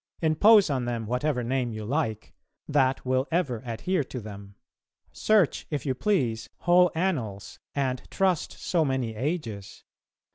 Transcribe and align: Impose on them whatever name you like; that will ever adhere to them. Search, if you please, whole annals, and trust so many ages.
Impose 0.23 0.71
on 0.71 0.85
them 0.85 1.05
whatever 1.05 1.43
name 1.43 1.71
you 1.71 1.85
like; 1.85 2.33
that 2.67 3.05
will 3.05 3.27
ever 3.31 3.61
adhere 3.63 4.03
to 4.03 4.19
them. 4.19 4.55
Search, 5.11 5.67
if 5.69 5.85
you 5.85 5.93
please, 5.93 6.49
whole 6.61 6.89
annals, 6.95 7.59
and 7.75 8.01
trust 8.09 8.53
so 8.53 8.83
many 8.83 9.13
ages. 9.15 9.83